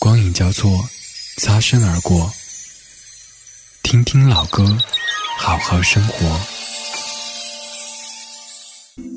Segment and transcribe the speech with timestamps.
[0.00, 0.82] 光影交错，
[1.36, 2.32] 擦身而过。
[3.82, 4.74] 听听老歌，
[5.38, 6.40] 好好生活。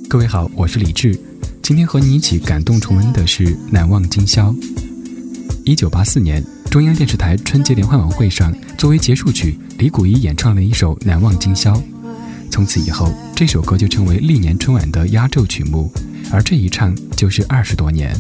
[0.10, 1.18] 各位好，我是李志，
[1.62, 4.50] 今天和你一起感动重温的是《难忘今宵》。
[5.64, 11.72] 一九八四年，中央电视台春节联欢晚会上，作为结束曲，李谷一演唱了一首《难忘今宵》。
[12.52, 15.90] 从此以后，这首歌就成为历年春晚的压轴曲目，
[16.30, 18.14] 而这一唱就是二十多年。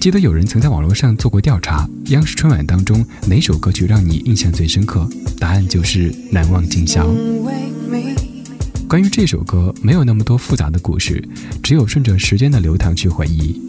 [0.00, 5.06] 记得有人曾在网络上做过调查，央视春晚当中哪首歌曲让你印象最深刻？
[5.38, 7.06] 答案就是《难忘今宵》。
[8.88, 11.22] 关于这首歌，没有那么多复杂的故事，
[11.62, 13.60] 只有顺着时间的流淌去回忆。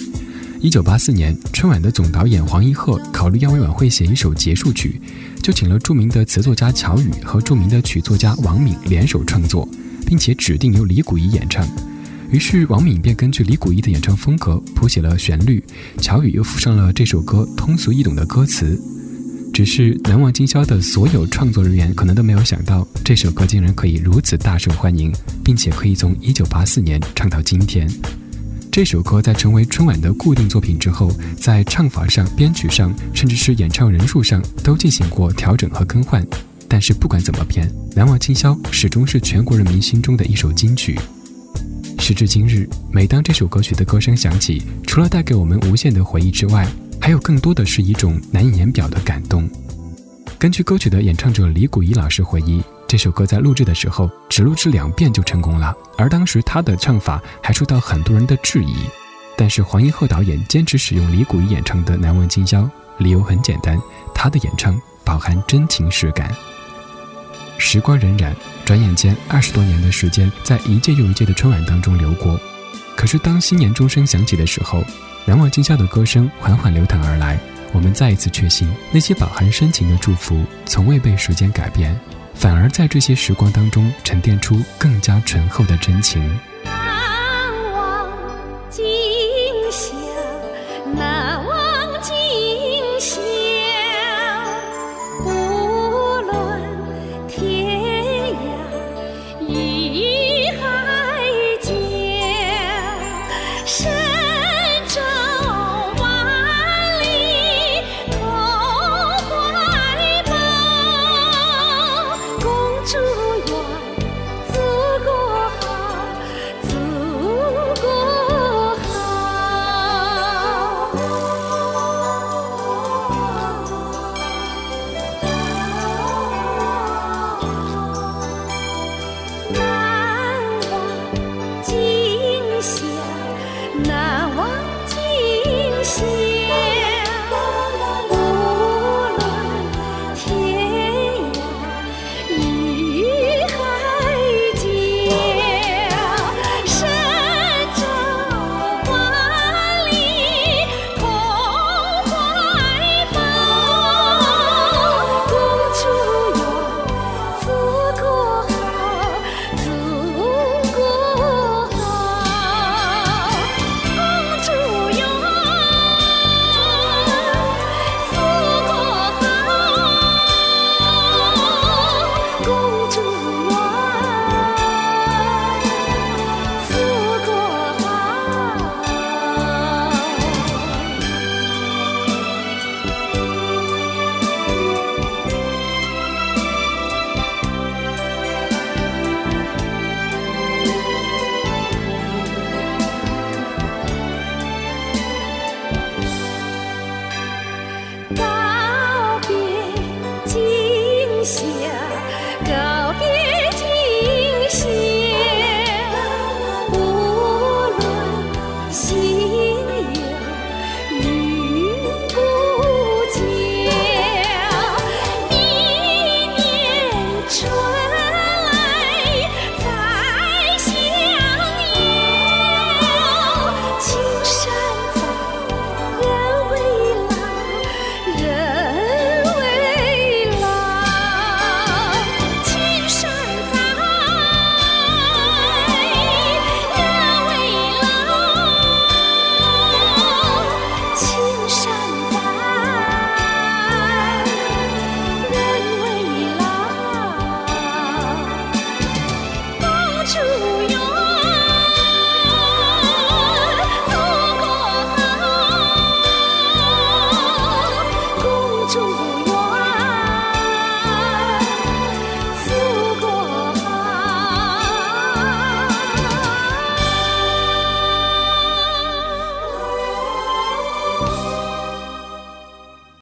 [0.62, 5.02] 一九八四年，春晚的总导演黄一鹤考虑要为晚会写一首结束曲，
[5.44, 9.68] 就请了著名的词作家乔羽和著名的曲作家王敏联手创作，
[10.08, 11.68] 并且指定由李谷一演唱。
[12.32, 15.62] 于是王敏便根据李谷一的演唱风格谱写了旋律，
[15.98, 18.80] 乔羽又附上了这首歌通俗易懂的歌词。
[19.54, 25.12] 只是难忘今宵的所有创作人员可能都没有想到，这首歌竟然可以如此大受欢迎，
[25.44, 27.86] 并且可以从1984年唱到今天。
[28.72, 36.26] 这首歌在成为春晚的固定作品之后，在唱法上、编曲上，甚至是演唱人数上都进行过调整和更换。
[36.70, 40.98] 但是不管怎么变，难忘今宵始终是全国人民心中的一首金曲。
[42.02, 46.68] 时至今日，每当这首歌曲的歌声响起，除了带给我们无限的回忆之外，
[47.00, 49.48] 还有更多的是一种难以言表的感动。
[50.40, 58.74] 根据歌曲的演唱者李谷一老师回忆，这首歌在录制的时候只录制两遍就成功了，而当时他的唱法还受到很多人的质疑。
[59.38, 62.64] 但是黄一鹤导演坚持使用李谷一演唱的《难忘今宵》，
[62.98, 63.80] 理由很简单，
[64.12, 64.76] 他的演唱
[65.06, 66.36] 饱含真情实感。
[67.62, 68.34] 时光荏苒，
[68.66, 72.38] 转眼间二十多年的时间在一届又一届的春晚当中流过。
[72.98, 74.84] 可是当新年钟声响起的时候，
[75.26, 77.40] 难忘今宵的歌声缓缓流淌而来，
[77.72, 81.98] 我们再一次确信，那些饱含深情的祝福从未被时间改变，
[82.34, 86.20] 反而在这些时光当中沉淀出更加醇厚的真情。